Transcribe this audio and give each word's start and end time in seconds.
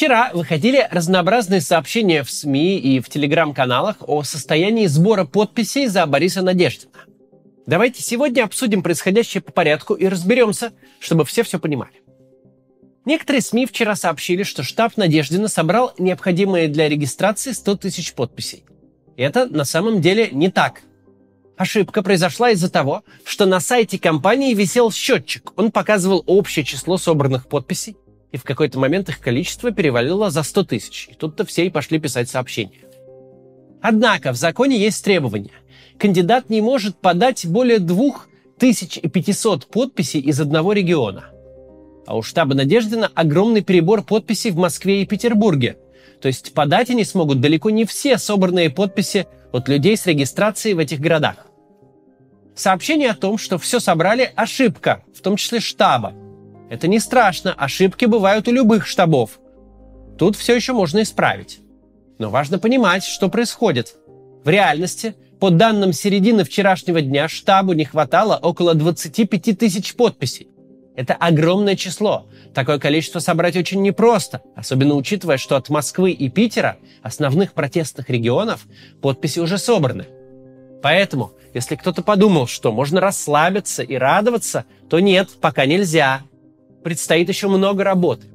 Вчера 0.00 0.30
выходили 0.32 0.88
разнообразные 0.90 1.60
сообщения 1.60 2.22
в 2.22 2.30
СМИ 2.30 2.78
и 2.78 3.00
в 3.00 3.10
телеграм-каналах 3.10 3.96
о 4.00 4.22
состоянии 4.22 4.86
сбора 4.86 5.26
подписей 5.26 5.88
за 5.88 6.06
Бориса 6.06 6.40
Надеждина. 6.40 7.00
Давайте 7.66 8.02
сегодня 8.02 8.44
обсудим 8.44 8.82
происходящее 8.82 9.42
по 9.42 9.52
порядку 9.52 9.92
и 9.92 10.08
разберемся, 10.08 10.72
чтобы 11.00 11.26
все 11.26 11.42
все 11.42 11.58
понимали. 11.58 11.92
Некоторые 13.04 13.42
СМИ 13.42 13.66
вчера 13.66 13.94
сообщили, 13.94 14.42
что 14.42 14.62
штаб 14.62 14.96
Надеждина 14.96 15.48
собрал 15.48 15.92
необходимые 15.98 16.68
для 16.68 16.88
регистрации 16.88 17.52
100 17.52 17.76
тысяч 17.76 18.14
подписей. 18.14 18.64
Это 19.18 19.44
на 19.44 19.66
самом 19.66 20.00
деле 20.00 20.30
не 20.32 20.50
так. 20.50 20.80
Ошибка 21.58 22.02
произошла 22.02 22.52
из-за 22.52 22.70
того, 22.70 23.04
что 23.22 23.44
на 23.44 23.60
сайте 23.60 23.98
компании 23.98 24.54
висел 24.54 24.90
счетчик. 24.90 25.52
Он 25.56 25.70
показывал 25.70 26.24
общее 26.26 26.64
число 26.64 26.96
собранных 26.96 27.48
подписей, 27.48 27.98
и 28.32 28.36
в 28.36 28.44
какой-то 28.44 28.78
момент 28.78 29.08
их 29.08 29.20
количество 29.20 29.70
перевалило 29.70 30.30
за 30.30 30.42
100 30.42 30.64
тысяч. 30.64 31.08
И 31.10 31.14
тут-то 31.14 31.44
все 31.44 31.66
и 31.66 31.70
пошли 31.70 31.98
писать 31.98 32.28
сообщения. 32.28 32.80
Однако 33.80 34.32
в 34.32 34.36
законе 34.36 34.78
есть 34.78 35.04
требования. 35.04 35.52
Кандидат 35.98 36.50
не 36.50 36.60
может 36.60 36.96
подать 36.96 37.46
более 37.46 37.78
2500 37.78 39.66
подписей 39.66 40.20
из 40.20 40.40
одного 40.40 40.72
региона. 40.72 41.30
А 42.06 42.16
у 42.16 42.22
штаба 42.22 42.54
Надеждина 42.54 43.10
огромный 43.14 43.62
перебор 43.62 44.02
подписей 44.02 44.50
в 44.50 44.56
Москве 44.56 45.02
и 45.02 45.06
Петербурге. 45.06 45.76
То 46.20 46.28
есть 46.28 46.52
подать 46.54 46.90
они 46.90 47.04
смогут 47.04 47.40
далеко 47.40 47.70
не 47.70 47.84
все 47.84 48.18
собранные 48.18 48.70
подписи 48.70 49.26
от 49.52 49.68
людей 49.68 49.96
с 49.96 50.06
регистрацией 50.06 50.74
в 50.74 50.78
этих 50.78 51.00
городах. 51.00 51.46
Сообщение 52.54 53.10
о 53.10 53.14
том, 53.14 53.38
что 53.38 53.58
все 53.58 53.80
собрали– 53.80 54.30
ошибка, 54.36 55.02
в 55.14 55.22
том 55.22 55.36
числе 55.36 55.60
штаба. 55.60 56.12
Это 56.70 56.86
не 56.86 57.00
страшно, 57.00 57.52
ошибки 57.52 58.04
бывают 58.04 58.46
у 58.46 58.52
любых 58.52 58.86
штабов. 58.86 59.40
Тут 60.16 60.36
все 60.36 60.54
еще 60.54 60.72
можно 60.72 61.02
исправить. 61.02 61.58
Но 62.20 62.30
важно 62.30 62.60
понимать, 62.60 63.02
что 63.02 63.28
происходит. 63.28 63.96
В 64.44 64.48
реальности, 64.48 65.16
по 65.40 65.50
данным 65.50 65.92
середины 65.92 66.44
вчерашнего 66.44 67.00
дня, 67.00 67.26
штабу 67.26 67.72
не 67.72 67.84
хватало 67.84 68.38
около 68.40 68.74
25 68.74 69.58
тысяч 69.58 69.96
подписей. 69.96 70.46
Это 70.94 71.14
огромное 71.14 71.74
число. 71.74 72.28
Такое 72.54 72.78
количество 72.78 73.18
собрать 73.18 73.56
очень 73.56 73.82
непросто, 73.82 74.40
особенно 74.54 74.94
учитывая, 74.94 75.38
что 75.38 75.56
от 75.56 75.70
Москвы 75.70 76.12
и 76.12 76.28
Питера, 76.28 76.76
основных 77.02 77.52
протестных 77.52 78.10
регионов, 78.10 78.66
подписи 79.02 79.40
уже 79.40 79.58
собраны. 79.58 80.06
Поэтому, 80.82 81.32
если 81.52 81.74
кто-то 81.74 82.02
подумал, 82.02 82.46
что 82.46 82.70
можно 82.70 83.00
расслабиться 83.00 83.82
и 83.82 83.96
радоваться, 83.96 84.66
то 84.88 85.00
нет, 85.00 85.30
пока 85.40 85.66
нельзя 85.66 86.22
предстоит 86.82 87.28
еще 87.28 87.48
много 87.48 87.84
работы. 87.84 88.26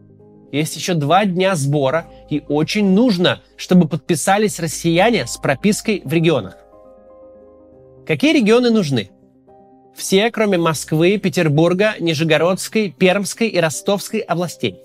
Есть 0.51 0.75
еще 0.75 0.93
два 0.93 1.25
дня 1.25 1.55
сбора, 1.55 2.07
и 2.29 2.43
очень 2.47 2.91
нужно, 2.91 3.41
чтобы 3.57 3.87
подписались 3.87 4.59
россияне 4.59 5.27
с 5.27 5.37
пропиской 5.37 6.02
в 6.05 6.13
регионах. 6.13 6.57
Какие 8.07 8.33
регионы 8.33 8.69
нужны? 8.69 9.09
Все, 9.95 10.29
кроме 10.29 10.57
Москвы, 10.57 11.17
Петербурга, 11.17 11.95
Нижегородской, 11.99 12.91
Пермской 12.91 13.47
и 13.47 13.59
Ростовской 13.59 14.19
областей. 14.19 14.77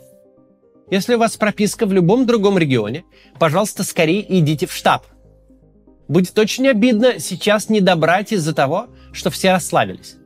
Если 0.91 1.15
у 1.15 1.19
вас 1.19 1.37
прописка 1.37 1.87
в 1.87 1.93
любом 1.93 2.27
другом 2.27 2.59
регионе, 2.59 3.05
пожалуйста, 3.39 3.85
скорее 3.85 4.25
идите 4.39 4.67
в 4.67 4.73
штаб. 4.73 5.05
Будет 6.09 6.37
очень 6.39 6.67
обидно 6.67 7.21
сейчас 7.21 7.69
не 7.69 7.81
добрать 7.81 8.33
из-за 8.33 8.55
того, 8.55 8.89
что 9.13 9.31
все 9.31 9.53
расслабились. 9.53 10.17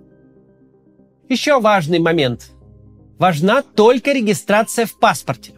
Еще 1.28 1.60
важный 1.60 1.98
момент– 1.98 2.50
важна 3.18 3.62
только 3.62 4.12
регистрация 4.12 4.86
в 4.86 4.98
паспорте. 4.98 5.52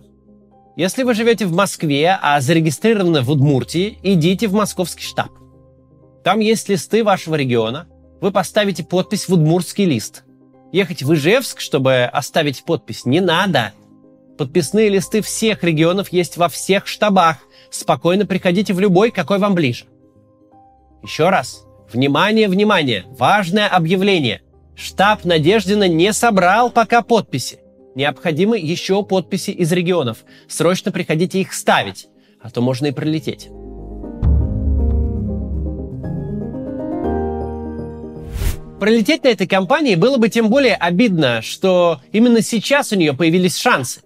Если 0.77 1.05
вы 1.05 1.15
живете 1.15 1.47
в 1.47 1.53
Москве, 1.53 2.19
а 2.21 2.41
зарегистрированы 2.41 3.23
в 3.23 3.31
Удмуртии, 3.31 3.99
идите 4.03 4.47
в 4.47 4.53
московский 4.53 5.05
штаб. 5.05 5.31
Там 6.23 6.41
есть 6.41 6.69
листы 6.69 7.05
вашего 7.05 7.37
региона. 7.37 7.87
Вы 8.21 8.33
поставите 8.33 8.83
подпись 8.83 9.29
в 9.29 9.33
удмуртский 9.33 9.85
лист. 9.85 10.25
Ехать 10.73 11.03
в 11.03 11.15
Ижевск, 11.15 11.61
чтобы 11.61 12.05
оставить 12.05 12.65
подпись, 12.65 13.05
не 13.05 13.21
надо. 13.21 13.73
Подписные 14.37 14.89
листы 14.89 15.23
всех 15.23 15.63
регионов 15.63 16.13
есть 16.13 16.37
во 16.37 16.49
всех 16.49 16.87
штабах. 16.87 17.39
Спокойно 17.71 18.27
приходите 18.27 18.75
в 18.75 18.81
любой, 18.81 19.11
какой 19.11 19.39
вам 19.39 19.55
ближе. 19.55 19.85
Еще 21.03 21.29
раз. 21.29 21.65
Внимание, 21.93 22.49
внимание! 22.49 23.05
Важное 23.07 23.69
объявление. 23.69 24.43
Штаб 24.77 25.25
Надеждина 25.25 25.89
не 25.89 26.13
собрал 26.13 26.71
пока 26.71 27.01
подписи. 27.01 27.59
Необходимы 27.95 28.59
еще 28.59 29.03
подписи 29.03 29.51
из 29.51 29.73
регионов. 29.73 30.19
Срочно 30.49 30.93
приходите 30.93 31.41
их 31.41 31.55
ставить, 31.55 32.09
а 32.43 32.51
то 32.51 32.61
можно 32.61 32.87
и 32.87 32.93
пролететь. 32.93 33.49
Пролететь 38.79 39.25
на 39.25 39.29
этой 39.29 39.47
компании 39.47 39.95
было 39.95 40.19
бы 40.19 40.29
тем 40.29 40.51
более 40.51 40.75
обидно, 40.75 41.41
что 41.41 42.03
именно 42.13 42.43
сейчас 42.43 42.93
у 42.93 42.97
нее 42.97 43.15
появились 43.15 43.57
шансы. 43.57 44.03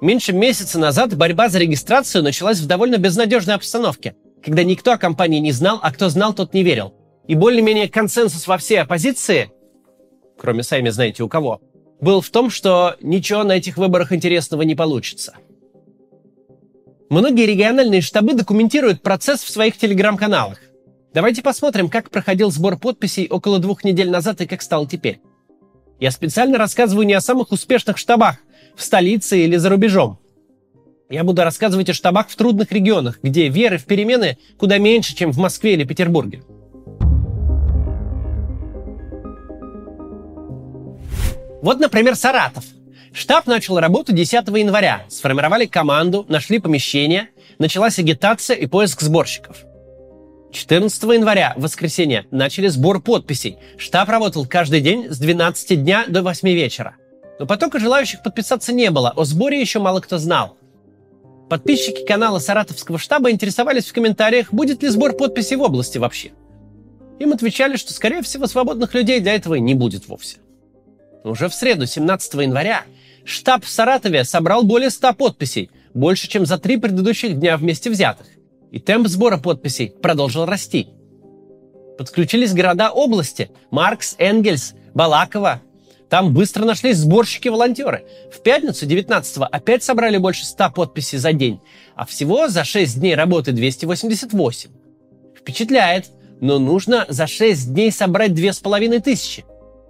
Меньше 0.00 0.32
месяца 0.32 0.78
назад 0.78 1.16
борьба 1.16 1.48
за 1.48 1.58
регистрацию 1.58 2.22
началась 2.22 2.60
в 2.60 2.66
довольно 2.66 2.98
безнадежной 2.98 3.56
обстановке, 3.56 4.14
когда 4.44 4.62
никто 4.62 4.92
о 4.92 4.98
компании 4.98 5.40
не 5.40 5.50
знал, 5.50 5.80
а 5.82 5.92
кто 5.92 6.08
знал, 6.08 6.32
тот 6.32 6.54
не 6.54 6.62
верил. 6.62 6.94
И 7.26 7.34
более-менее 7.34 7.88
консенсус 7.88 8.46
во 8.46 8.58
всей 8.58 8.80
оппозиции 8.80 9.50
кроме 10.42 10.64
сами 10.64 10.90
знаете 10.90 11.22
у 11.22 11.28
кого, 11.28 11.60
был 12.00 12.20
в 12.20 12.28
том, 12.30 12.50
что 12.50 12.96
ничего 13.00 13.44
на 13.44 13.52
этих 13.52 13.76
выборах 13.76 14.12
интересного 14.12 14.62
не 14.62 14.74
получится. 14.74 15.36
Многие 17.08 17.46
региональные 17.46 18.00
штабы 18.00 18.34
документируют 18.34 19.02
процесс 19.02 19.40
в 19.42 19.50
своих 19.50 19.76
телеграм-каналах. 19.76 20.58
Давайте 21.14 21.42
посмотрим, 21.42 21.88
как 21.88 22.10
проходил 22.10 22.50
сбор 22.50 22.76
подписей 22.76 23.28
около 23.28 23.60
двух 23.60 23.84
недель 23.84 24.10
назад 24.10 24.40
и 24.40 24.46
как 24.46 24.62
стал 24.62 24.86
теперь. 24.88 25.20
Я 26.00 26.10
специально 26.10 26.58
рассказываю 26.58 27.06
не 27.06 27.12
о 27.12 27.20
самых 27.20 27.52
успешных 27.52 27.96
штабах 27.96 28.38
в 28.74 28.82
столице 28.82 29.38
или 29.38 29.56
за 29.56 29.68
рубежом. 29.68 30.18
Я 31.08 31.22
буду 31.22 31.44
рассказывать 31.44 31.90
о 31.90 31.94
штабах 31.94 32.30
в 32.30 32.34
трудных 32.34 32.72
регионах, 32.72 33.20
где 33.22 33.48
веры 33.48 33.78
в 33.78 33.84
перемены 33.84 34.38
куда 34.58 34.78
меньше, 34.78 35.14
чем 35.14 35.30
в 35.30 35.38
Москве 35.38 35.74
или 35.74 35.84
Петербурге. 35.84 36.42
Вот, 41.62 41.78
например, 41.78 42.16
Саратов. 42.16 42.64
Штаб 43.14 43.46
начал 43.46 43.78
работу 43.78 44.12
10 44.12 44.32
января. 44.48 45.04
Сформировали 45.08 45.66
команду, 45.66 46.26
нашли 46.28 46.58
помещение, 46.58 47.28
началась 47.58 48.00
агитация 48.00 48.56
и 48.56 48.66
поиск 48.66 49.00
сборщиков. 49.00 49.58
14 50.50 51.02
января, 51.04 51.54
в 51.56 51.62
воскресенье, 51.62 52.26
начали 52.32 52.66
сбор 52.66 53.00
подписей. 53.00 53.58
Штаб 53.78 54.08
работал 54.08 54.44
каждый 54.44 54.80
день 54.80 55.08
с 55.08 55.18
12 55.18 55.82
дня 55.82 56.04
до 56.08 56.22
8 56.22 56.48
вечера. 56.48 56.96
Но 57.38 57.46
потока 57.46 57.78
желающих 57.78 58.22
подписаться 58.24 58.72
не 58.72 58.90
было, 58.90 59.10
о 59.10 59.24
сборе 59.24 59.60
еще 59.60 59.78
мало 59.78 60.00
кто 60.00 60.18
знал. 60.18 60.56
Подписчики 61.48 62.04
канала 62.04 62.40
Саратовского 62.40 62.98
штаба 62.98 63.30
интересовались 63.30 63.86
в 63.86 63.92
комментариях, 63.92 64.52
будет 64.52 64.82
ли 64.82 64.88
сбор 64.88 65.12
подписей 65.12 65.56
в 65.56 65.62
области 65.62 65.98
вообще. 65.98 66.32
Им 67.20 67.32
отвечали, 67.32 67.76
что, 67.76 67.92
скорее 67.92 68.22
всего, 68.22 68.46
свободных 68.46 68.94
людей 68.94 69.20
для 69.20 69.34
этого 69.34 69.54
не 69.54 69.74
будет 69.74 70.08
вовсе. 70.08 70.38
Уже 71.24 71.48
в 71.48 71.54
среду, 71.54 71.86
17 71.86 72.34
января, 72.34 72.82
штаб 73.24 73.64
в 73.64 73.68
Саратове 73.68 74.24
собрал 74.24 74.64
более 74.64 74.90
100 74.90 75.14
подписей, 75.14 75.70
больше, 75.94 76.28
чем 76.28 76.46
за 76.46 76.58
три 76.58 76.76
предыдущих 76.76 77.38
дня 77.38 77.56
вместе 77.56 77.90
взятых. 77.90 78.26
И 78.70 78.80
темп 78.80 79.06
сбора 79.08 79.36
подписей 79.36 79.90
продолжил 79.90 80.46
расти. 80.46 80.88
Подключились 81.98 82.54
города 82.54 82.90
области– 82.90 83.50
Маркс, 83.70 84.16
Энгельс, 84.18 84.74
Балаково. 84.94 85.60
Там 86.08 86.34
быстро 86.34 86.64
нашлись 86.64 86.98
сборщики-волонтеры. 86.98 88.04
В 88.32 88.40
пятницу 88.40 88.86
19-го 88.86 89.44
опять 89.44 89.82
собрали 89.82 90.18
больше 90.18 90.44
100 90.44 90.70
подписей 90.70 91.18
за 91.18 91.32
день, 91.32 91.60
а 91.94 92.04
всего 92.04 92.48
за 92.48 92.64
6 92.64 92.98
дней 92.98 93.14
работы 93.14 93.52
288. 93.52 94.70
Впечатляет, 95.38 96.10
но 96.40 96.58
нужно 96.58 97.06
за 97.08 97.26
6 97.26 97.72
дней 97.72 97.92
собрать 97.92 98.34
2500. 98.34 99.44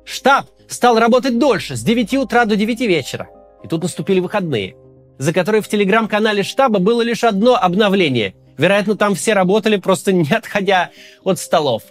Штаб 0.05 0.47
стал 0.69 0.99
работать 0.99 1.39
дольше, 1.39 1.77
с 1.77 1.83
9 1.83 2.15
утра 2.15 2.45
до 2.45 2.57
9 2.57 2.81
вечера. 2.81 3.29
И 3.63 3.69
тут 3.69 3.83
наступили 3.83 4.21
выходные, 4.21 4.77
за 5.19 5.33
которые 5.33 5.63
в 5.63 5.69
телеграм-канале 5.69 6.43
штаба 6.43 6.79
было 6.79 7.03
лишь 7.03 7.25
одно 7.25 7.57
обновление. 7.57 8.35
Вероятно, 8.59 8.97
там 8.97 9.15
все 9.15 9.33
работали, 9.35 9.77
просто 9.77 10.13
не 10.13 10.31
отходя 10.31 10.91
от 11.25 11.39
столов. 11.39 11.83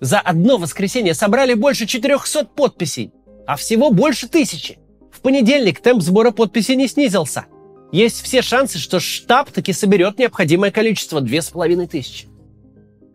За 0.00 0.20
одно 0.20 0.58
воскресенье 0.58 1.14
собрали 1.14 1.54
больше 1.54 1.86
400 1.86 2.46
подписей, 2.46 3.12
а 3.46 3.56
всего 3.56 3.90
больше 3.90 4.28
тысячи. 4.28 4.78
В 5.12 5.20
понедельник 5.20 5.80
темп 5.80 6.02
сбора 6.02 6.30
подписей 6.30 6.76
не 6.76 6.88
снизился. 6.88 7.46
Есть 7.92 8.22
все 8.22 8.42
шансы, 8.42 8.78
что 8.78 8.98
штаб 8.98 9.50
таки 9.50 9.72
соберет 9.72 10.18
необходимое 10.18 10.70
количество– 10.70 11.20
2500. 11.22 12.28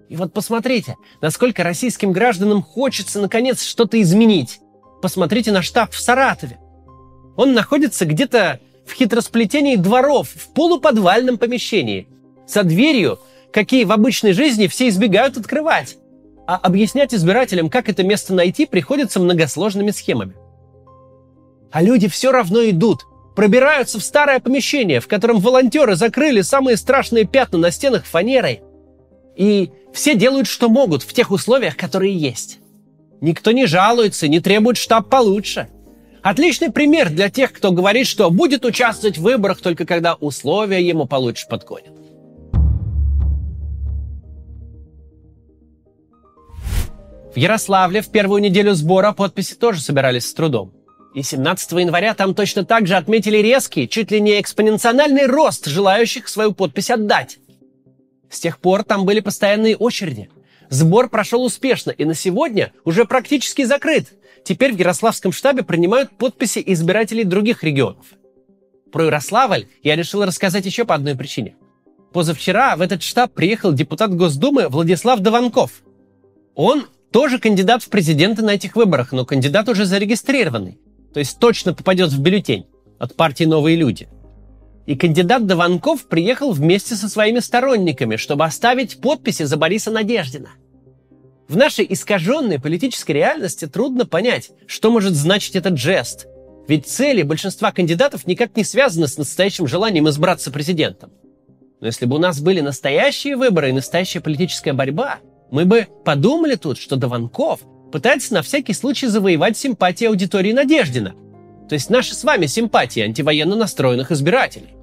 И 0.10 0.16
вот 0.16 0.34
посмотрите, 0.34 0.96
насколько 1.22 1.64
российским 1.64 2.12
гражданам 2.12 2.64
хочется 2.64 3.20
наконец 3.20 3.62
что-то 3.62 4.02
изменить. 4.02 4.60
Посмотрите 5.02 5.52
на 5.52 5.62
штаб 5.62 5.92
в 5.92 6.00
Саратове. 6.00 6.60
Он 7.36 7.54
находится 7.54 8.06
где-то 8.06 8.60
в 8.86 8.94
хитросплетении 8.94 9.76
дворов 9.76 10.30
в 10.30 10.54
полуподвальном 10.54 11.38
помещении. 11.38 12.08
Со 12.48 12.64
дверью, 12.64 13.20
какие 13.54 13.86
в 13.86 13.92
обычной 13.92 14.34
жизни 14.34 14.68
все 14.68 14.90
избегают 14.90 15.38
открывать. 15.38 15.98
А 16.48 16.56
объяснять 16.58 17.14
избирателям, 17.14 17.70
как 17.70 17.90
это 17.90 18.04
место 18.04 18.34
найти, 18.34 18.66
приходится 18.66 19.20
многосложными 19.20 19.92
схемами. 19.92 20.34
А 21.72 21.84
люди 21.84 22.08
все 22.08 22.32
равно 22.32 22.68
идут, 22.68 23.06
пробираются 23.36 24.00
в 24.00 24.04
старое 24.04 24.40
помещение, 24.40 25.00
в 25.00 25.08
котором 25.08 25.38
волонтеры 25.38 25.96
закрыли 25.96 26.42
самые 26.42 26.76
страшные 26.76 27.26
пятна 27.26 27.60
на 27.60 27.72
стенах 27.72 28.06
фанерой. 28.06 28.62
И 29.38 29.72
все 29.94 30.16
делают, 30.16 30.48
что 30.48 30.68
могут 30.70 31.04
в 31.04 31.14
тех 31.14 31.32
условиях, 31.32 31.78
которые 31.78 32.18
есть. 32.18 32.60
Никто 33.22 33.52
не 33.52 33.66
жалуется, 33.66 34.28
не 34.28 34.40
требует 34.40 34.78
штаб 34.78 35.10
получше– 35.10 35.68
Отличный 36.22 36.72
пример 36.72 37.10
для 37.10 37.30
тех, 37.30 37.54
кто 37.54 37.72
говорит, 37.72 38.06
что 38.06 38.30
будет 38.30 38.66
участвовать 38.66 39.18
в 39.18 39.22
выборах 39.22 39.62
только 39.62 39.86
когда 39.86 40.16
условия 40.16 40.86
ему 40.86 41.06
получше 41.06 41.48
подгонят. 41.48 41.94
В 47.34 47.38
Ярославле 47.38 48.02
в 48.02 48.10
первую 48.10 48.42
неделю 48.42 48.74
сбора 48.74 49.14
подписи 49.14 49.56
тоже 49.56 49.82
собирались 49.82 50.28
с 50.28 50.34
трудом. 50.34 50.74
И 51.16 51.24
17 51.24 51.72
января 51.74 52.14
там 52.14 52.34
точно 52.34 52.66
так 52.66 52.86
же 52.86 52.96
отметили 52.96 53.38
резкий, 53.38 53.88
чуть 53.88 54.12
ли 54.12 54.20
не 54.20 54.42
экспоненциональный 54.42 55.26
рост 55.26 55.68
желающих 55.68 56.28
свою 56.28 56.54
подпись 56.54 56.90
отдать. 56.90 57.38
С 58.30 58.40
тех 58.40 58.60
пор 58.60 58.84
там 58.84 59.06
были 59.06 59.22
постоянные 59.22 59.78
очереди. 59.78 60.30
Сбор 60.70 61.10
прошел 61.10 61.44
успешно 61.44 61.92
и 61.92 62.06
на 62.06 62.14
сегодня 62.14 62.74
уже 62.86 63.06
практически 63.06 63.64
закрыт– 63.64 64.14
Теперь 64.44 64.74
в 64.74 64.80
Ярославском 64.80 65.32
штабе 65.32 65.64
принимают 65.64 66.12
подписи 66.18 66.64
избирателей 66.66 67.24
других 67.24 67.64
регионов. 67.64 68.06
Про 68.92 69.06
Ярославль 69.06 69.68
я 69.84 69.96
решил 69.96 70.26
рассказать 70.26 70.66
еще 70.66 70.86
по 70.86 70.96
одной 70.96 71.16
причине. 71.16 71.56
Позавчера 72.12 72.76
в 72.76 72.82
этот 72.82 73.04
штаб 73.04 73.32
приехал 73.34 73.72
депутат 73.72 74.16
Госдумы 74.16 74.68
Владислав 74.68 75.20
Дованков. 75.20 75.84
Он 76.56 76.88
тоже 77.12 77.38
кандидат 77.38 77.84
в 77.84 77.90
президенты 77.90 78.42
на 78.42 78.52
этих 78.52 78.76
выборах, 78.76 79.12
но 79.12 79.26
кандидат 79.26 79.70
уже 79.70 79.86
зарегистрированный. 79.86 80.80
То 81.14 81.20
есть 81.20 81.38
точно 81.40 81.74
попадет 81.74 82.10
в 82.10 82.20
бюллетень 82.20 82.66
от 82.98 83.16
партии 83.16 83.44
«Новые 83.44 83.76
люди». 83.78 84.10
И 84.90 84.96
кандидат 84.96 85.46
Дованков 85.46 86.08
приехал 86.08 86.52
вместе 86.52 86.96
со 86.96 87.08
своими 87.08 87.40
сторонниками, 87.40 88.16
чтобы 88.16 88.44
оставить 88.44 89.00
подписи 89.00 89.44
за 89.44 89.56
Бориса 89.56 89.92
Надеждина– 89.92 90.50
в 91.50 91.58
нашей 91.58 91.88
искаженной 91.90 92.60
политической 92.60 93.14
реальности 93.14 93.66
трудно 93.66 94.06
понять, 94.06 94.52
что 94.68 94.92
может 94.92 95.16
значить 95.16 95.56
этот 95.56 95.80
жест. 95.80 96.28
Ведь 96.68 96.86
цели 96.86 97.24
большинства 97.24 97.72
кандидатов 97.72 98.28
никак 98.28 98.56
не 98.56 98.64
связаны 98.64 99.08
с 99.08 99.18
настоящим 99.18 99.66
желанием 99.68 100.08
избраться 100.08 100.52
президентом. 100.52 101.10
Но 101.82 101.88
если 101.88 102.06
бы 102.06 102.18
у 102.18 102.20
нас 102.20 102.40
были 102.40 102.62
настоящие 102.62 103.36
выборы 103.36 103.70
и 103.70 103.74
настоящая 103.74 104.20
политическая 104.20 104.74
борьба, 104.74 105.18
мы 105.50 105.66
бы 105.66 105.88
подумали 106.06 106.54
тут, 106.54 106.78
что 106.78 106.98
Дованков 106.98 107.62
пытается 107.92 108.36
на 108.36 108.44
всякий 108.44 108.74
случай 108.74 109.08
завоевать 109.08 109.58
симпатии 109.58 110.06
аудитории 110.06 110.54
Надеждина. 110.54 111.16
То 111.68 111.74
есть 111.74 111.90
наши 111.90 112.14
с 112.14 112.24
вами 112.24 112.46
симпатии 112.46 113.02
антивоенно 113.02 113.56
настроенных 113.56 114.12
избирателей. 114.12 114.76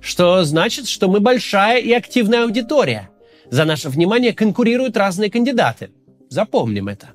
Что 0.00 0.44
значит, 0.44 0.88
что 0.88 1.08
мы 1.08 1.20
большая 1.20 1.80
и 1.80 1.92
активная 1.92 2.44
аудитория. 2.44 3.10
За 3.50 3.64
наше 3.64 3.88
внимание 3.88 4.32
конкурируют 4.32 4.96
разные 4.96 5.30
кандидаты. 5.30 5.90
Запомним 6.28 6.88
это. 6.88 7.08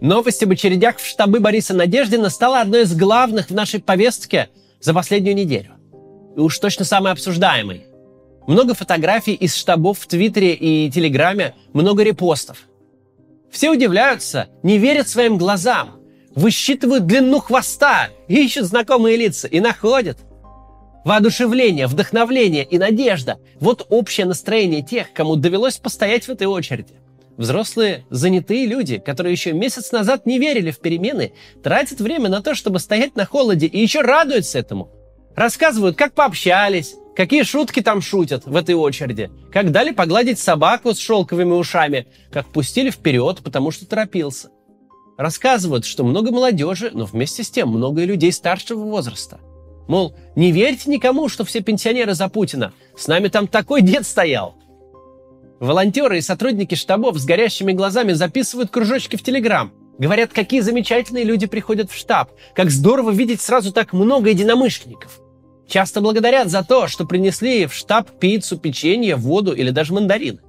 Новость 0.00 0.42
об 0.42 0.52
очередях 0.52 0.98
в 0.98 1.06
штабы 1.06 1.40
Бориса 1.40 1.74
Надеждина 1.74 2.28
стала 2.28 2.60
одной 2.60 2.82
из 2.82 2.94
главных 2.94 3.48
в 3.48 3.54
нашей 3.54 3.80
повестке 3.80 4.50
за 4.80 4.92
последнюю 4.92 5.34
неделю. 5.34 5.72
И 6.36 6.40
уж 6.40 6.58
точно 6.58 6.84
самой 6.84 7.12
обсуждаемой. 7.12 7.86
Много 8.46 8.74
фотографий 8.74 9.34
из 9.34 9.56
штабов 9.56 9.98
в 9.98 10.06
Твиттере 10.06 10.54
и 10.54 10.90
Телеграме, 10.90 11.54
много 11.72 12.02
репостов. 12.02 12.58
Все 13.50 13.70
удивляются, 13.70 14.48
не 14.62 14.78
верят 14.78 15.08
своим 15.08 15.38
глазам, 15.38 15.96
высчитывают 16.36 17.06
длину 17.06 17.40
хвоста, 17.40 18.10
ищут 18.28 18.66
знакомые 18.66 19.16
лица 19.16 19.48
и 19.48 19.58
находят. 19.58 20.18
Воодушевление, 21.04 21.86
вдохновление 21.86 22.64
и 22.64 22.78
надежда– 22.78 23.38
вот 23.60 23.86
общее 23.88 24.26
настроение 24.26 24.82
тех, 24.82 25.12
кому 25.12 25.36
довелось 25.36 25.78
постоять 25.78 26.28
в 26.28 26.30
этой 26.30 26.46
очереди. 26.46 26.94
Взрослые, 27.36 28.04
занятые 28.10 28.66
люди, 28.66 28.98
которые 28.98 29.32
еще 29.32 29.52
месяц 29.52 29.92
назад 29.92 30.26
не 30.26 30.38
верили 30.38 30.70
в 30.70 30.78
перемены, 30.78 31.32
тратят 31.62 32.00
время 32.00 32.28
на 32.28 32.42
то, 32.42 32.54
чтобы 32.54 32.80
стоять 32.80 33.14
на 33.14 33.26
холоде 33.26 33.66
и 33.66 33.80
еще 33.80 34.00
радуются 34.00 34.58
этому. 34.58 34.90
Рассказывают, 35.34 35.96
как 35.96 36.14
пообщались, 36.14 36.96
какие 37.14 37.42
шутки 37.42 37.82
там 37.82 38.00
шутят 38.00 38.46
в 38.46 38.56
этой 38.56 38.74
очереди, 38.74 39.30
как 39.52 39.70
дали 39.70 39.92
погладить 39.92 40.38
собаку 40.38 40.94
с 40.94 40.98
шелковыми 40.98 41.52
ушами, 41.52 42.08
как 42.32 42.46
пустили 42.46 42.90
вперед, 42.90 43.40
потому 43.44 43.70
что 43.70 43.86
торопился. 43.86 44.48
Рассказывают, 45.16 45.84
что 45.84 46.04
много 46.04 46.30
молодежи, 46.30 46.90
но 46.92 47.04
вместе 47.04 47.42
с 47.42 47.50
тем 47.50 47.68
много 47.68 48.02
и 48.02 48.06
людей 48.06 48.32
старшего 48.32 48.84
возраста– 48.84 49.40
Мол, 49.88 50.14
не 50.34 50.50
верьте 50.50 50.90
никому, 50.90 51.28
что 51.28 51.44
все 51.44 51.60
пенсионеры 51.60 52.14
за 52.14 52.28
Путина. 52.28 52.72
С 52.96 53.06
нами 53.06 53.28
там 53.28 53.46
такой 53.46 53.82
дед 53.82 54.06
стоял. 54.06 54.56
Волонтеры 55.60 56.18
и 56.18 56.22
сотрудники 56.22 56.74
штабов 56.74 57.16
с 57.18 57.24
горящими 57.24 57.72
глазами 57.72 58.12
записывают 58.12 58.70
кружочки 58.70 59.16
в 59.16 59.22
Телеграм. 59.22 59.72
Говорят, 59.98 60.32
какие 60.32 60.60
замечательные 60.60 61.24
люди 61.24 61.46
приходят 61.46 61.90
в 61.90 61.96
штаб. 61.96 62.32
Как 62.54 62.70
здорово 62.70 63.10
видеть 63.10 63.40
сразу 63.40 63.72
так 63.72 63.92
много 63.92 64.30
единомышленников. 64.30 65.20
Часто 65.66 66.00
благодарят 66.00 66.48
за 66.48 66.62
то, 66.62 66.88
что 66.88 67.06
принесли 67.06 67.66
в 67.66 67.72
штаб 67.72 68.18
пиццу, 68.18 68.58
печенье, 68.58 69.16
воду 69.16 69.52
или 69.52 69.70
даже 69.70 69.94
мандарины. 69.94 70.40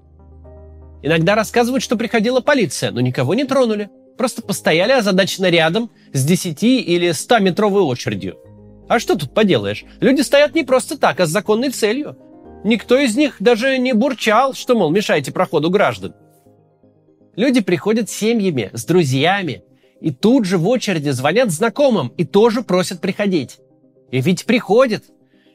Иногда 1.02 1.36
рассказывают, 1.36 1.84
что 1.84 1.96
приходила 1.96 2.42
полиция, 2.42 2.92
но 2.92 3.00
никого 3.02 3.34
не 3.34 3.46
тронули. 3.46 3.90
Просто 4.18 4.42
постояли 4.42 4.94
озадаченно 4.94 5.50
рядом 5.50 5.92
с 6.12 6.26
10 6.26 6.64
или 6.64 7.12
100 7.12 7.40
метровой 7.40 7.84
очередью. 7.84 8.38
А 8.90 9.00
что 9.00 9.16
тут 9.16 9.34
поделаешь? 9.34 9.86
Люди 10.00 10.22
стоят 10.22 10.56
не 10.56 10.64
просто 10.64 10.98
так, 10.98 11.20
а 11.20 11.26
с 11.26 11.30
законной 11.30 11.70
целью. 11.70 12.18
Никто 12.64 12.98
из 12.98 13.16
них 13.16 13.36
даже 13.40 13.78
не 13.78 13.94
бурчал, 13.94 14.54
что, 14.54 14.76
мол, 14.76 14.90
мешаете 14.90 15.32
проходу 15.32 15.70
граждан. 15.70 16.16
Люди 17.36 17.62
приходят 17.62 18.10
с 18.10 18.14
семьями, 18.14 18.72
с 18.74 18.86
друзьями, 18.86 19.64
и 20.02 20.12
тут 20.12 20.46
же 20.46 20.58
в 20.58 20.68
очереди 20.68 21.10
звонят 21.10 21.52
знакомым 21.52 22.08
и 22.18 22.26
тоже 22.26 22.64
просят 22.64 23.00
приходить. 23.00 23.60
И 24.12 24.22
ведь 24.22 24.46
приходят. 24.46 25.04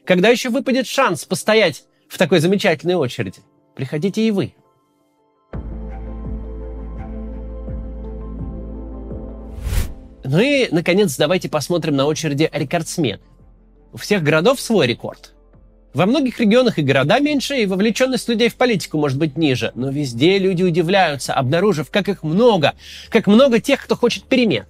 Когда 0.05 0.29
еще 0.29 0.49
выпадет 0.49 0.87
шанс 0.87 1.25
постоять 1.25 1.85
в 2.07 2.17
такой 2.17 2.39
замечательной 2.39 2.95
очереди? 2.95 3.39
Приходите 3.75 4.25
и 4.25 4.31
вы. 4.31 4.53
Ну 10.23 10.39
и, 10.39 10.69
наконец, 10.71 11.17
давайте 11.17 11.49
посмотрим 11.49 11.95
на 11.95 12.05
очереди 12.05 12.49
рекордсмен. 12.53 13.19
У 13.91 13.97
всех 13.97 14.23
городов 14.23 14.61
свой 14.61 14.87
рекорд. 14.87 15.33
Во 15.93 16.05
многих 16.05 16.39
регионах 16.39 16.79
и 16.79 16.81
города 16.81 17.19
меньше, 17.19 17.57
и 17.57 17.65
вовлеченность 17.65 18.27
людей 18.27 18.49
в 18.49 18.55
политику 18.55 18.97
может 18.97 19.19
быть 19.19 19.37
ниже. 19.37 19.71
Но 19.75 19.91
везде 19.91 20.39
люди 20.39 20.63
удивляются, 20.63 21.33
обнаружив, 21.33 21.91
как 21.91 22.09
их 22.09 22.23
много, 22.23 22.73
как 23.09 23.27
много 23.27 23.59
тех, 23.59 23.83
кто 23.83 23.95
хочет 23.95 24.23
перемен. 24.23 24.65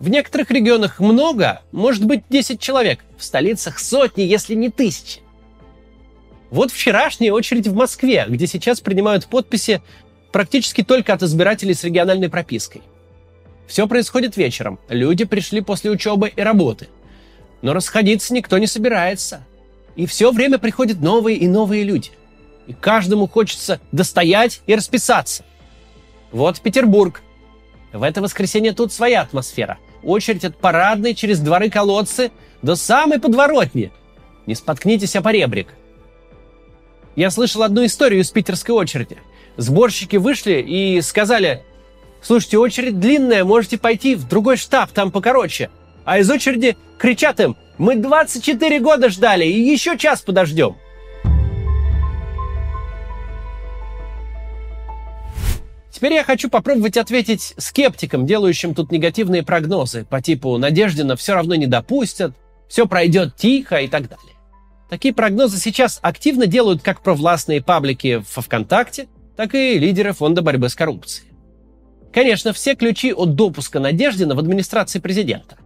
В 0.00 0.10
некоторых 0.10 0.50
регионах 0.50 1.00
много, 1.00 1.62
может 1.72 2.04
быть 2.04 2.24
10 2.28 2.60
человек, 2.60 3.00
в 3.16 3.24
столицах 3.24 3.78
сотни, 3.78 4.22
если 4.22 4.54
не 4.54 4.70
тысячи. 4.70 5.20
Вот 6.50 6.72
вчерашняя 6.72 7.32
очередь 7.32 7.66
в 7.66 7.74
Москве, 7.74 8.26
где 8.28 8.46
сейчас 8.46 8.80
принимают 8.80 9.26
подписи 9.26 9.82
практически 10.32 10.82
только 10.82 11.14
от 11.14 11.22
избирателей 11.22 11.74
с 11.74 11.84
региональной 11.84 12.28
пропиской– 12.28 12.82
все 13.68 13.86
происходит 13.86 14.36
вечером. 14.36 14.80
Люди 14.88 15.24
пришли 15.24 15.60
после 15.60 15.90
учебы 15.90 16.30
и 16.30 16.40
работы. 16.40 16.88
Но 17.60 17.74
расходиться 17.74 18.32
никто 18.32 18.56
не 18.58 18.66
собирается. 18.66 19.44
И 19.94 20.06
все 20.06 20.32
время 20.32 20.58
приходят 20.58 21.00
новые 21.00 21.36
и 21.36 21.46
новые 21.46 21.84
люди. 21.84 22.10
И 22.66 22.72
каждому 22.72 23.28
хочется 23.28 23.80
достоять 23.92 24.62
и 24.66 24.74
расписаться. 24.74 25.44
Вот 26.32 26.60
Петербург. 26.60 27.22
В 27.92 28.02
это 28.02 28.22
воскресенье 28.22 28.72
тут 28.72 28.92
своя 28.92 29.20
атмосфера. 29.20 29.78
Очередь 30.02 30.44
от 30.44 30.56
парадной 30.56 31.14
через 31.14 31.38
дворы 31.38 31.68
колодцы 31.68 32.30
до 32.62 32.74
самой 32.74 33.20
подворотни. 33.20 33.92
Не 34.46 34.54
споткнитесь 34.54 35.14
о 35.16 35.22
поребрик. 35.22 35.68
Я 37.16 37.30
слышал 37.30 37.62
одну 37.62 37.84
историю 37.84 38.22
из 38.22 38.30
питерской 38.30 38.74
очереди. 38.74 39.18
Сборщики 39.56 40.16
вышли 40.16 40.62
и 40.62 41.00
сказали, 41.02 41.64
Слушайте, 42.22 42.58
очередь 42.58 42.98
длинная, 42.98 43.44
можете 43.44 43.78
пойти 43.78 44.14
в 44.14 44.26
другой 44.26 44.56
штаб, 44.56 44.90
там 44.90 45.10
покороче. 45.10 45.70
А 46.04 46.18
из 46.18 46.30
очереди 46.30 46.76
кричат 46.98 47.40
им, 47.40 47.56
мы 47.78 47.96
24 47.96 48.80
года 48.80 49.08
ждали 49.08 49.44
и 49.44 49.60
еще 49.60 49.96
час 49.96 50.20
подождем. 50.22 50.76
Теперь 55.90 56.12
я 56.12 56.22
хочу 56.22 56.48
попробовать 56.48 56.96
ответить 56.96 57.54
скептикам, 57.56 58.24
делающим 58.24 58.72
тут 58.72 58.92
негативные 58.92 59.42
прогнозы 59.42 60.04
по 60.04 60.22
типу 60.22 60.56
«Надеждина 60.56 61.16
все 61.16 61.34
равно 61.34 61.56
не 61.56 61.66
допустят», 61.66 62.34
«Все 62.68 62.86
пройдет 62.86 63.34
тихо» 63.34 63.78
и 63.78 63.88
так 63.88 64.08
далее. 64.08 64.36
Такие 64.88 65.12
прогнозы 65.12 65.58
сейчас 65.58 65.98
активно 66.02 66.46
делают 66.46 66.82
как 66.82 67.02
провластные 67.02 67.62
паблики 67.62 68.22
во 68.34 68.42
ВКонтакте, 68.42 69.08
так 69.36 69.54
и 69.54 69.78
лидеры 69.78 70.12
Фонда 70.12 70.40
борьбы 70.40 70.68
с 70.68 70.74
коррупцией. 70.74 71.27
Конечно, 72.12 72.52
все 72.52 72.74
ключи 72.74 73.12
от 73.12 73.34
допуска 73.34 73.80
Надеждина 73.80 74.34
в 74.34 74.38
администрации 74.38 74.98
президента. 74.98 75.56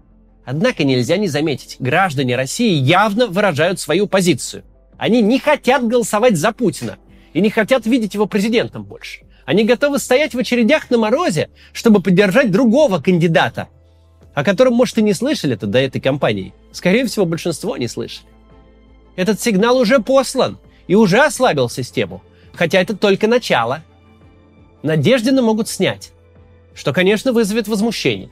Однако 0.45 0.85
нельзя 0.85 1.17
не 1.17 1.29
заметить, 1.29 1.77
граждане 1.79 2.37
России 2.37 2.75
явно 2.75 3.29
выражают 3.29 3.79
свою 3.79 4.07
позицию. 4.07 4.65
Они 4.99 5.23
не 5.23 5.39
хотят 5.39 5.87
голосовать 5.87 6.37
за 6.37 6.53
Путина 6.53 6.99
и 7.33 7.41
не 7.41 7.51
хотят 7.51 7.87
видеть 7.87 8.15
его 8.15 8.27
президентом 8.27 8.85
больше. 8.85 9.21
Они 9.45 9.65
готовы 9.65 9.99
стоять 9.99 10.35
в 10.35 10.39
очередях 10.39 10.91
на 10.91 10.99
морозе, 10.99 11.51
чтобы 11.73 12.01
поддержать 12.01 12.51
другого 12.51 12.99
кандидата, 12.99 13.69
о 14.35 14.45
котором, 14.45 14.75
может, 14.75 14.99
и 14.99 15.03
не 15.03 15.15
слышали-то 15.15 15.67
до 15.67 15.79
этой 15.79 16.01
кампании. 16.01 16.55
Скорее 16.73 17.07
всего, 17.07 17.25
большинство 17.25 17.77
не 17.77 17.89
слышали. 17.89 18.27
Этот 19.17 19.41
сигнал 19.41 19.77
уже 19.77 19.99
послан 19.99 20.59
и 20.87 20.95
уже 20.95 21.19
ослабил 21.19 21.69
систему, 21.69 22.23
хотя 22.55 22.81
это 22.81 22.97
только 22.97 23.27
начало. 23.27 23.83
Надеждина 24.83 25.43
могут 25.43 25.69
снять, 25.69 26.12
что, 26.75 26.93
конечно, 26.93 27.33
вызовет 27.33 27.69
возмущение. 27.69 28.31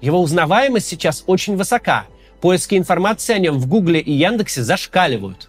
Его 0.00 0.20
узнаваемость 0.20 0.88
сейчас 0.88 1.24
очень 1.26 1.56
высока. 1.56 2.06
Поиски 2.40 2.74
информации 2.74 3.34
о 3.34 3.38
нем 3.38 3.58
в 3.58 3.66
Гугле 3.66 4.00
и 4.00 4.12
Яндексе 4.12 4.62
зашкаливают. 4.62 5.48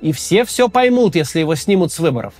И 0.00 0.12
все 0.12 0.44
все 0.44 0.68
поймут, 0.68 1.16
если 1.16 1.40
его 1.40 1.54
снимут 1.54 1.92
с 1.92 1.98
выборов. 1.98 2.34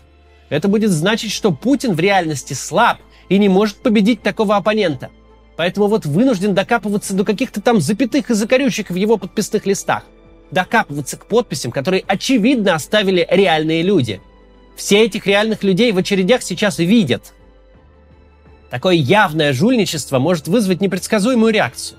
Это 0.49 0.69
будет 0.69 0.91
значить, 0.91 1.33
что 1.33 1.51
Путин 1.53 1.95
в 1.95 2.01
реальности 2.01 2.55
слаб 2.55 2.99
и 3.29 3.39
не 3.39 3.49
может 3.49 3.77
победить 3.79 4.23
такого 4.23 4.57
оппонента. 4.57 5.11
Поэтому 5.57 5.87
вот 5.87 6.07
вынужден 6.07 6.55
докапываться 6.55 7.15
до 7.15 7.25
каких-то 7.25 7.61
там 7.61 7.81
запятых 7.81 8.31
и 8.31 8.35
закорючек 8.35 8.91
в 8.91 8.95
его 8.95 9.17
подписных 9.17 9.67
листах. 9.67 10.05
Докапываться 10.51 11.17
к 11.17 11.27
подписям, 11.27 11.73
которые 11.73 12.05
очевидно 12.07 12.75
оставили 12.75 13.27
реальные 13.31 13.83
люди. 13.83 14.21
Все 14.77 15.05
этих 15.05 15.27
реальных 15.27 15.63
людей 15.63 15.93
в 15.93 15.99
очередях 15.99 16.43
сейчас 16.43 16.79
видят– 16.79 17.33
Такое 18.73 18.95
явное 18.95 19.53
жульничество 19.53 20.19
может 20.19 20.49
вызвать 20.49 20.81
непредсказуемую 20.81 21.53
реакцию. 21.53 21.99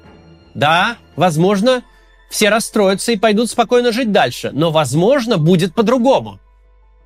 Да, 0.55 0.97
возможно, 1.15 1.83
все 2.31 2.49
расстроятся 2.49 3.11
и 3.11 3.15
пойдут 3.15 3.51
спокойно 3.51 3.91
жить 3.91 4.11
дальше, 4.11 4.49
но, 4.53 4.71
возможно, 4.71 5.37
будет 5.37 5.75
по-другому. 5.75 6.39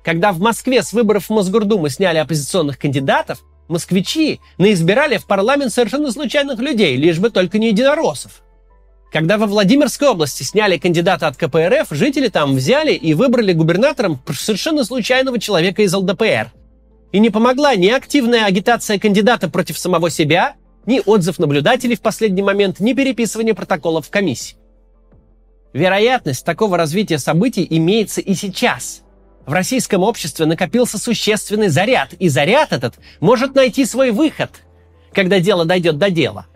Когда 0.02 0.32
в 0.32 0.38
Москве 0.38 0.82
с 0.82 0.94
выборов 0.94 1.26
в 1.26 1.30
Мосгордуму 1.30 1.90
сняли 1.90 2.16
оппозиционных 2.16 2.78
кандидатов, 2.78 3.44
москвичи 3.68 4.40
наизбирали 4.56 5.18
в 5.18 5.26
парламент 5.26 5.70
совершенно 5.70 6.10
случайных 6.12 6.60
людей, 6.60 6.96
лишь 6.96 7.18
бы 7.18 7.28
только 7.28 7.58
не 7.58 7.68
единороссов. 7.68 8.40
Когда 9.12 9.36
во 9.36 9.46
Владимирской 9.46 10.08
области 10.08 10.44
сняли 10.44 10.78
кандидата 10.78 11.26
от 11.26 11.36
КПРФ, 11.36 11.88
жители 11.90 12.28
там 12.28 12.56
взяли 12.56 12.94
и 12.94 13.12
выбрали 13.12 13.52
губернатором 13.52 14.18
совершенно 14.32 14.82
случайного 14.82 15.38
человека 15.38 15.82
из 15.82 15.92
ЛДПР. 15.92 16.52
И 17.12 17.20
не 17.20 17.30
помогла 17.30 17.74
ни 17.74 17.88
активная 17.88 18.44
агитация 18.44 18.98
кандидата 18.98 19.48
против 19.48 19.78
самого 19.78 20.10
себя, 20.10 20.56
ни 20.84 21.00
отзыв 21.04 21.38
наблюдателей 21.38 21.96
в 21.96 22.00
последний 22.00 22.42
момент, 22.42 22.80
ни 22.80 22.92
переписывание 22.92 23.54
протоколов 23.54 24.06
в 24.06 24.10
комиссии. 24.10 24.56
Вероятность 25.72 26.44
такого 26.44 26.76
развития 26.76 27.18
событий 27.18 27.66
имеется 27.68 28.20
и 28.20 28.34
сейчас. 28.34 29.02
В 29.46 29.52
российском 29.52 30.02
обществе 30.02 30.44
накопился 30.44 30.98
существенный 30.98 31.68
заряд, 31.68 32.12
и 32.14 32.28
заряд 32.28 32.72
этот 32.72 32.94
может 33.20 33.54
найти 33.54 33.86
свой 33.86 34.10
выход, 34.10 34.50
когда 35.12 35.40
дело 35.40 35.64
дойдет 35.64 35.96
до 35.96 36.10
дела. 36.10 36.46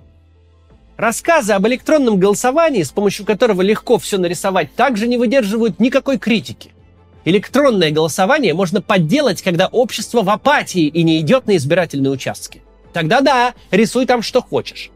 Рассказы 0.99 1.55
об 1.55 1.67
электронном 1.67 2.19
голосовании, 2.19 2.83
с 2.83 2.91
помощью 2.91 3.25
которого 3.25 3.63
легко 3.63 3.99
все 3.99 4.19
нарисовать, 4.19 4.75
также 4.75 5.09
не 5.09 5.17
выдерживают 5.17 5.81
никакой 5.81 6.19
критики– 6.19 6.73
Электронное 7.25 7.91
голосование 7.91 8.53
можно 8.53 8.83
подделать, 8.83 9.43
когда 9.43 9.69
общество 9.69 10.23
в 10.23 10.31
апатии 10.31 10.87
и 10.87 11.03
не 11.03 11.21
идет 11.21 11.47
на 11.47 11.57
избирательные 11.57 12.11
участки. 12.11 12.63
Тогда 12.93 13.21
да, 13.21 13.55
рисуй 13.71 14.07
там 14.07 14.23
что 14.23 14.43
хочешь. 14.43 14.91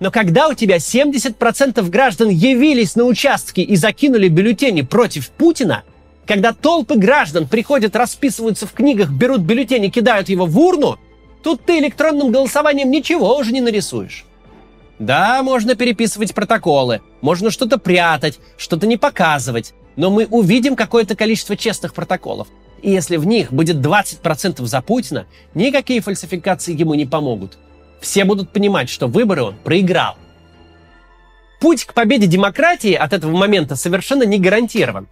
Но 0.00 0.10
когда 0.10 0.48
у 0.48 0.54
тебя 0.54 0.76
70% 0.76 1.82
граждан 1.90 2.28
явились 2.28 2.94
на 2.94 3.04
участки 3.04 3.60
и 3.60 3.76
закинули 3.76 4.28
бюллетени 4.28 4.82
против 4.82 5.30
Путина, 5.30 5.82
когда 6.26 6.52
толпы 6.52 6.96
граждан 6.96 7.48
приходят, 7.48 7.96
расписываются 7.96 8.66
в 8.66 8.72
книгах, 8.72 9.10
берут 9.10 9.40
бюллетени, 9.40 9.88
кидают 9.88 10.28
его 10.28 10.46
в 10.46 10.58
урну, 10.58 10.98
тут 11.42 11.64
ты 11.64 11.78
электронным 11.78 12.30
голосованием 12.30 12.90
ничего 12.90 13.36
уже 13.36 13.52
не 13.52 13.60
нарисуешь. 13.60 14.24
Да, 14.98 15.42
можно 15.42 15.74
переписывать 15.74 16.34
протоколы, 16.34 17.02
можно 17.20 17.50
что-то 17.50 17.78
прятать, 17.78 18.38
что-то 18.56 18.86
не 18.86 18.96
показывать, 18.96 19.74
но 19.98 20.10
мы 20.10 20.26
увидим 20.26 20.76
какое-то 20.76 21.16
количество 21.16 21.56
честных 21.56 21.92
протоколов. 21.92 22.46
И 22.82 22.90
если 22.90 23.16
в 23.16 23.26
них 23.26 23.52
будет 23.52 23.78
20% 23.78 24.64
за 24.64 24.80
Путина, 24.80 25.26
никакие 25.54 26.00
фальсификации 26.00 26.72
ему 26.72 26.94
не 26.94 27.04
помогут. 27.04 27.58
Все 28.00 28.24
будут 28.24 28.52
понимать, 28.52 28.88
что 28.88 29.08
выборы 29.08 29.42
он 29.42 29.56
проиграл. 29.56 30.16
Путь 31.60 31.84
к 31.84 31.94
победе 31.94 32.28
демократии 32.28 32.94
от 32.94 33.12
этого 33.12 33.36
момента 33.36 33.74
совершенно 33.74 34.22
не 34.22 34.38
гарантирован. 34.38 35.08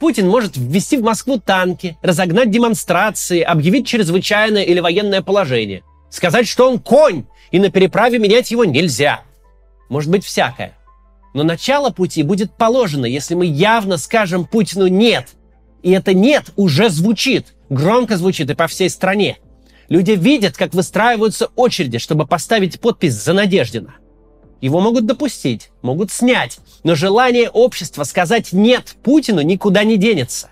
Путин 0.00 0.28
может 0.28 0.56
ввести 0.56 0.96
в 0.96 1.04
Москву 1.04 1.38
танки, 1.38 1.96
разогнать 2.02 2.50
демонстрации, 2.50 3.42
объявить 3.42 3.86
чрезвычайное 3.86 4.64
или 4.64 4.80
военное 4.80 5.22
положение, 5.22 5.84
сказать, 6.10 6.48
что 6.48 6.68
он 6.68 6.80
конь, 6.80 7.26
и 7.52 7.60
на 7.60 7.70
переправе 7.70 8.18
менять 8.18 8.50
его 8.50 8.64
нельзя. 8.64 9.22
Может 9.88 10.10
быть 10.10 10.24
всякое. 10.24 10.75
Но 11.36 11.42
начало 11.42 11.90
пути 11.90 12.22
будет 12.22 12.50
положено, 12.54 13.04
если 13.04 13.34
мы 13.34 13.44
явно 13.44 13.98
скажем 13.98 14.46
Путину 14.46 14.86
«нет». 14.86 15.34
И 15.82 15.90
это 15.90 16.14
«нет» 16.14 16.46
уже 16.56 16.88
звучит, 16.88 17.48
громко 17.68 18.16
звучит 18.16 18.48
и 18.48 18.54
по 18.54 18.66
всей 18.66 18.88
стране. 18.88 19.36
Люди 19.90 20.12
видят, 20.12 20.56
как 20.56 20.72
выстраиваются 20.72 21.50
очереди, 21.54 21.98
чтобы 21.98 22.26
поставить 22.26 22.80
подпись 22.80 23.12
за 23.12 23.34
Надеждина. 23.34 23.96
Его 24.62 24.80
могут 24.80 25.04
допустить, 25.04 25.68
могут 25.82 26.10
снять, 26.10 26.58
но 26.84 26.94
желание 26.94 27.50
общества 27.50 28.04
сказать 28.04 28.54
«нет» 28.54 28.96
Путину 29.02 29.42
никуда 29.42 29.84
не 29.84 29.98
денется. 29.98 30.48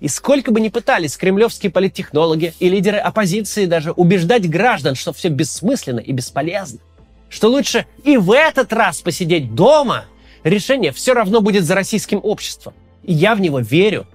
И 0.00 0.08
сколько 0.08 0.50
бы 0.50 0.60
ни 0.60 0.68
пытались 0.68 1.16
кремлевские 1.16 1.70
политтехнологи 1.70 2.54
и 2.58 2.68
лидеры 2.68 2.98
оппозиции 2.98 3.66
даже 3.66 3.92
убеждать 3.92 4.50
граждан, 4.50 4.96
что 4.96 5.12
все 5.12 5.28
бессмысленно 5.28 6.00
и 6.00 6.10
бесполезно, 6.10 6.80
что 7.28 7.50
лучше 7.50 7.86
и 8.02 8.16
в 8.16 8.32
этот 8.32 8.72
раз 8.72 9.00
посидеть 9.00 9.54
дома– 9.54 10.06
решение 10.44 10.92
все 10.92 11.14
равно 11.14 11.40
будет 11.40 11.64
за 11.64 11.74
российским 11.74 12.20
обществом. 12.22 12.74
И 13.02 13.12
я 13.12 13.34
в 13.34 13.40
него 13.40 13.58
верю. 13.58 14.06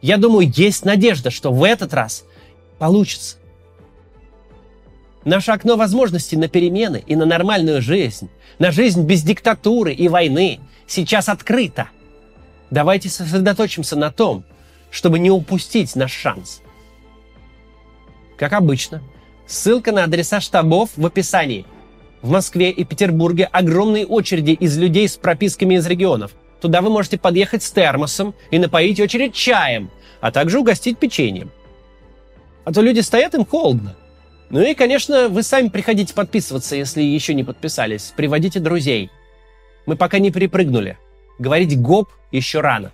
Я 0.00 0.16
думаю, 0.16 0.50
есть 0.54 0.84
надежда, 0.84 1.30
что 1.30 1.52
в 1.52 1.62
этот 1.62 1.92
раз 1.92 2.24
получится. 2.78 3.36
Наше 5.24 5.52
окно 5.52 5.76
возможностей 5.76 6.36
на 6.36 6.48
перемены 6.48 7.02
и 7.06 7.14
на 7.14 7.26
нормальную 7.26 7.80
жизнь, 7.80 8.28
на 8.58 8.72
жизнь 8.72 9.04
без 9.04 9.22
диктатуры 9.22 9.92
и 9.92 10.08
войны 10.08 10.60
сейчас 10.88 11.28
открыто. 11.28 11.88
Давайте 12.70 13.08
сосредоточимся 13.08 13.94
на 13.96 14.10
том, 14.10 14.44
чтобы 14.90 15.20
не 15.20 15.30
упустить 15.30 15.94
наш 15.94 16.12
шанс. 16.12 16.60
Как 18.36 18.52
обычно, 18.52 19.02
ссылка 19.46 19.92
на 19.92 20.04
адреса 20.04 20.40
штабов 20.40 20.90
в 20.96 21.06
описании– 21.06 21.66
в 22.22 22.30
Москве 22.30 22.70
и 22.70 22.84
Петербурге 22.84 23.44
огромные 23.44 24.06
очереди 24.06 24.52
из 24.52 24.78
людей 24.78 25.08
с 25.08 25.16
прописками 25.16 25.74
из 25.74 25.86
регионов. 25.86 26.32
Туда 26.60 26.80
вы 26.80 26.90
можете 26.90 27.18
подъехать 27.18 27.62
с 27.62 27.70
термосом 27.72 28.34
и 28.50 28.58
напоить 28.58 29.00
очередь 29.00 29.34
чаем, 29.34 29.90
а 30.20 30.30
также 30.30 30.60
угостить 30.60 30.98
печеньем. 30.98 31.50
А 32.64 32.72
то 32.72 32.80
люди 32.80 33.00
стоят, 33.00 33.34
им 33.34 33.44
холодно. 33.44 33.96
Ну 34.50 34.62
и, 34.62 34.74
конечно, 34.74 35.28
вы 35.28 35.42
сами 35.42 35.68
приходите 35.68 36.14
подписываться, 36.14 36.76
если 36.76 37.02
еще 37.02 37.34
не 37.34 37.42
подписались. 37.42 38.12
Приводите 38.16 38.60
друзей. 38.60 39.10
Мы 39.86 39.96
пока 39.96 40.20
не 40.20 40.30
перепрыгнули. 40.30 40.98
Говорить 41.40 41.80
гоп 41.80 42.10
еще 42.30 42.60
рано. 42.60 42.92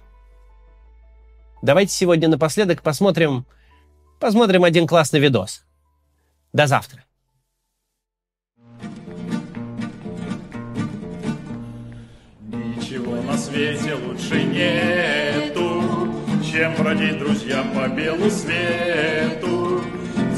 Давайте 1.61 1.93
сегодня 1.93 2.29
напоследок 2.29 2.83
посмотрим, 2.83 3.45
посмотрим 4.21 4.65
один 4.65 4.87
классный 4.87 5.21
видос. 5.21 5.65
До 6.53 6.67
завтра. 6.67 7.05
Свете 13.39 13.95
лучше 13.95 14.43
нету, 14.43 16.13
чем 16.45 16.75
бродить 16.75 17.19
друзьям 17.19 17.71
по 17.73 17.89
белу 17.89 18.29
свету. 18.31 19.81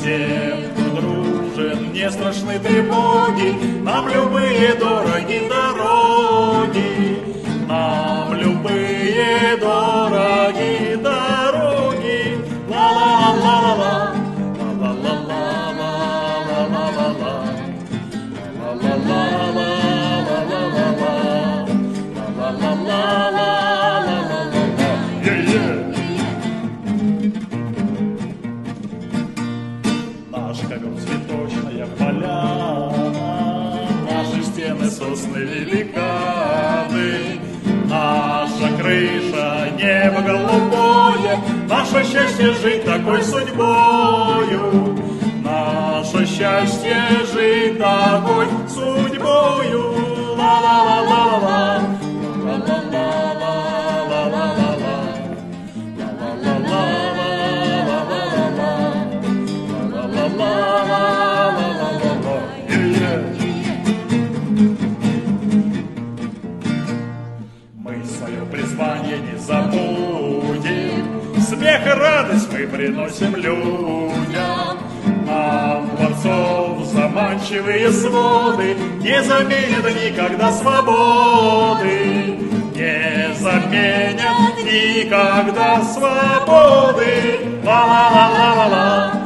Тем, 0.03 0.59
кто 0.73 1.01
дружен, 1.01 1.93
не 1.93 2.11
страшны 2.11 2.59
тревоги, 2.59 3.83
нам 3.83 4.09
любые 4.09 4.75
дороги 4.75 5.49
дороги, 5.49 7.19
нам 7.67 8.35
любые 8.35 9.57
дороги 9.57 11.00
счастье 42.21 42.53
жить 42.53 42.85
такой 42.85 43.23
судьбою. 43.23 44.97
Наше 45.43 46.27
счастье 46.27 47.20
приносим 72.71 73.37
людям. 73.37 74.79
Нам 75.27 75.89
дворцов 75.97 76.85
заманчивые 76.87 77.91
своды 77.93 78.77
Не 79.01 79.23
заменят 79.23 79.85
никогда 79.85 80.53
свободы, 80.53 82.39
Не 82.75 83.35
заменят 83.35 84.57
никогда 84.65 85.83
свободы. 85.83 87.41
Ла-ла-ла-ла-ла. 87.65 89.21